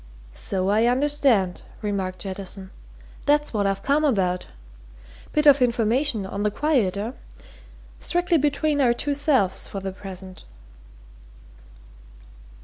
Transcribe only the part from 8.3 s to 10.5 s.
between our two selves for the present."